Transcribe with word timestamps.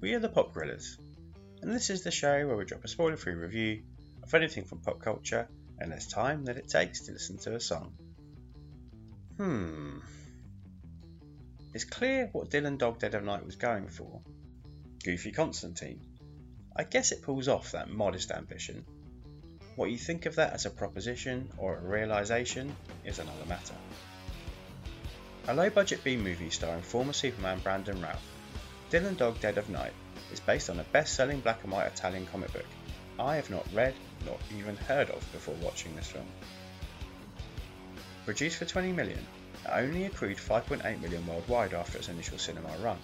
We 0.00 0.14
are 0.14 0.18
the 0.18 0.30
Pop 0.30 0.54
Guerrillas, 0.54 0.96
and 1.60 1.70
this 1.70 1.90
is 1.90 2.02
the 2.02 2.10
show 2.10 2.46
where 2.46 2.56
we 2.56 2.64
drop 2.64 2.84
a 2.84 2.88
spoiler 2.88 3.18
free 3.18 3.34
review 3.34 3.82
of 4.22 4.32
anything 4.32 4.64
from 4.64 4.78
pop 4.78 4.98
culture 4.98 5.46
and 5.78 5.90
less 5.90 6.06
time 6.06 6.42
than 6.46 6.56
it 6.56 6.70
takes 6.70 7.02
to 7.02 7.12
listen 7.12 7.36
to 7.40 7.54
a 7.54 7.60
song. 7.60 7.92
Hmm. 9.36 9.98
It's 11.74 11.84
clear 11.84 12.30
what 12.32 12.48
Dylan 12.48 12.78
Dog 12.78 12.98
Dead 12.98 13.14
of 13.14 13.24
Night 13.24 13.44
was 13.44 13.56
going 13.56 13.88
for. 13.88 14.22
Goofy 15.04 15.32
Constantine. 15.32 16.00
I 16.74 16.84
guess 16.84 17.12
it 17.12 17.20
pulls 17.20 17.48
off 17.48 17.72
that 17.72 17.90
modest 17.90 18.30
ambition. 18.30 18.86
What 19.76 19.90
you 19.90 19.98
think 19.98 20.24
of 20.24 20.36
that 20.36 20.54
as 20.54 20.64
a 20.64 20.70
proposition 20.70 21.50
or 21.58 21.76
a 21.76 21.82
realisation 21.82 22.74
is 23.04 23.18
another 23.18 23.44
matter. 23.46 23.74
A 25.48 25.54
low 25.54 25.68
budget 25.68 26.02
B 26.02 26.16
movie 26.16 26.48
starring 26.48 26.80
former 26.80 27.12
Superman 27.12 27.58
Brandon 27.58 28.00
Routh, 28.00 28.24
Dylan 28.90 29.16
Dog 29.16 29.38
Dead 29.38 29.56
of 29.56 29.68
Night 29.68 29.92
is 30.32 30.40
based 30.40 30.68
on 30.68 30.80
a 30.80 30.84
best 30.84 31.14
selling 31.14 31.38
black 31.38 31.62
and 31.62 31.72
white 31.72 31.86
Italian 31.86 32.26
comic 32.26 32.52
book 32.52 32.66
I 33.20 33.36
have 33.36 33.48
not 33.48 33.72
read 33.72 33.94
nor 34.26 34.36
even 34.52 34.76
heard 34.76 35.10
of 35.10 35.30
before 35.30 35.54
watching 35.62 35.94
this 35.94 36.08
film. 36.08 36.26
Produced 38.24 38.56
for 38.56 38.64
20 38.64 38.90
million, 38.90 39.24
it 39.64 39.70
only 39.70 40.06
accrued 40.06 40.38
5.8 40.38 41.00
million 41.00 41.24
worldwide 41.24 41.72
after 41.72 41.98
its 41.98 42.08
initial 42.08 42.36
cinema 42.36 42.70
run. 42.80 42.98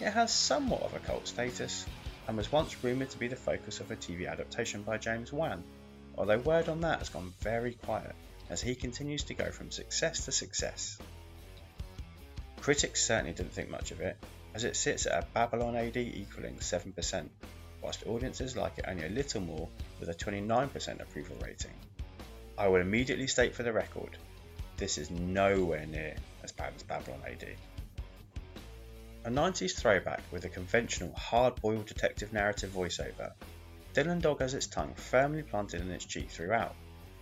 It 0.00 0.10
has 0.10 0.32
somewhat 0.32 0.82
of 0.82 0.94
a 0.94 0.98
cult 0.98 1.28
status 1.28 1.86
and 2.26 2.36
was 2.36 2.50
once 2.50 2.82
rumoured 2.82 3.10
to 3.10 3.18
be 3.18 3.28
the 3.28 3.36
focus 3.36 3.78
of 3.78 3.92
a 3.92 3.96
TV 3.96 4.28
adaptation 4.28 4.82
by 4.82 4.98
James 4.98 5.32
Wan, 5.32 5.62
although 6.16 6.38
word 6.38 6.68
on 6.68 6.80
that 6.80 6.98
has 6.98 7.10
gone 7.10 7.32
very 7.42 7.74
quiet 7.74 8.16
as 8.50 8.60
he 8.60 8.74
continues 8.74 9.22
to 9.22 9.34
go 9.34 9.52
from 9.52 9.70
success 9.70 10.24
to 10.24 10.32
success. 10.32 10.98
Critics 12.60 13.04
certainly 13.04 13.34
didn't 13.34 13.52
think 13.52 13.70
much 13.70 13.92
of 13.92 14.00
it, 14.00 14.16
as 14.58 14.64
it 14.64 14.74
sits 14.74 15.06
at 15.06 15.22
a 15.22 15.26
Babylon 15.34 15.76
AD 15.76 15.96
equaling 15.96 16.56
7%, 16.56 17.28
whilst 17.80 18.04
audiences 18.08 18.56
like 18.56 18.76
it 18.76 18.86
only 18.88 19.06
a 19.06 19.08
little 19.08 19.40
more 19.40 19.68
with 20.00 20.08
a 20.08 20.14
29% 20.14 21.00
approval 21.00 21.36
rating. 21.44 21.76
I 22.58 22.66
will 22.66 22.80
immediately 22.80 23.28
state 23.28 23.54
for 23.54 23.62
the 23.62 23.72
record, 23.72 24.18
this 24.76 24.98
is 24.98 25.12
nowhere 25.12 25.86
near 25.86 26.16
as 26.42 26.50
bad 26.50 26.72
as 26.74 26.82
Babylon 26.82 27.20
AD. 27.24 27.46
A 29.26 29.30
90s 29.30 29.78
throwback 29.78 30.22
with 30.32 30.44
a 30.44 30.48
conventional 30.48 31.12
hard 31.14 31.54
boiled 31.62 31.86
detective 31.86 32.32
narrative 32.32 32.70
voiceover, 32.70 33.30
Dylan 33.94 34.20
Dog 34.20 34.40
has 34.40 34.54
its 34.54 34.66
tongue 34.66 34.94
firmly 34.94 35.44
planted 35.44 35.82
in 35.82 35.90
its 35.92 36.04
cheek 36.04 36.30
throughout, 36.30 36.74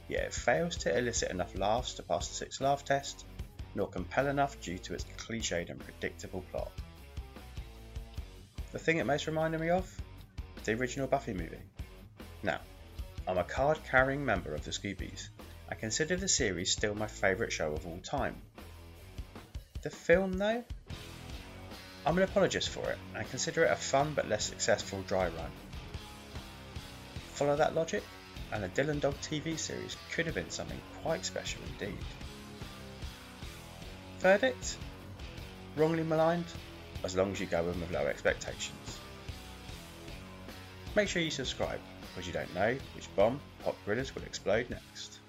yet 0.08 0.24
it 0.24 0.32
fails 0.32 0.78
to 0.78 0.96
elicit 0.96 1.30
enough 1.30 1.54
laughs 1.54 1.92
to 1.96 2.02
pass 2.02 2.28
the 2.28 2.34
six 2.34 2.62
laugh 2.62 2.82
test, 2.82 3.26
nor 3.74 3.88
compel 3.88 4.26
enough 4.26 4.58
due 4.58 4.78
to 4.78 4.94
its 4.94 5.04
cliched 5.18 5.68
and 5.68 5.80
predictable 5.80 6.42
plot. 6.50 6.72
The 8.76 8.82
thing 8.84 8.98
it 8.98 9.06
most 9.06 9.26
reminded 9.26 9.62
me 9.62 9.70
of? 9.70 9.90
The 10.64 10.74
original 10.74 11.06
Buffy 11.06 11.32
movie. 11.32 11.62
Now, 12.42 12.60
I'm 13.26 13.38
a 13.38 13.42
card 13.42 13.78
carrying 13.90 14.22
member 14.22 14.54
of 14.54 14.66
the 14.66 14.70
Scoobies. 14.70 15.30
I 15.70 15.74
consider 15.74 16.14
the 16.14 16.28
series 16.28 16.72
still 16.72 16.94
my 16.94 17.06
favourite 17.06 17.54
show 17.54 17.72
of 17.72 17.86
all 17.86 17.98
time. 18.00 18.36
The 19.80 19.88
film, 19.88 20.34
though? 20.34 20.62
I'm 22.04 22.18
an 22.18 22.24
apologist 22.24 22.68
for 22.68 22.90
it, 22.90 22.98
and 23.14 23.26
consider 23.30 23.64
it 23.64 23.70
a 23.70 23.76
fun 23.76 24.12
but 24.12 24.28
less 24.28 24.44
successful 24.44 25.00
dry 25.08 25.28
run. 25.28 25.50
Follow 27.32 27.56
that 27.56 27.74
logic? 27.74 28.02
and 28.52 28.62
the 28.62 28.68
Dylan 28.68 29.00
Dog 29.00 29.14
TV 29.22 29.58
series 29.58 29.96
could 30.12 30.26
have 30.26 30.34
been 30.34 30.50
something 30.50 30.82
quite 31.02 31.24
special 31.24 31.62
indeed. 31.72 32.04
Verdict? 34.18 34.76
Wrongly 35.76 36.02
maligned? 36.02 36.52
As 37.04 37.16
long 37.16 37.32
as 37.32 37.40
you 37.40 37.46
go 37.46 37.60
in 37.60 37.80
with 37.80 37.90
low 37.92 38.06
expectations. 38.06 38.98
Make 40.94 41.08
sure 41.08 41.22
you 41.22 41.30
subscribe, 41.30 41.80
because 42.00 42.26
you 42.26 42.32
don't 42.32 42.52
know 42.54 42.76
which 42.94 43.14
bomb 43.16 43.40
Pop 43.62 43.76
Guerrillas 43.84 44.14
will 44.14 44.22
explode 44.22 44.70
next. 44.70 45.20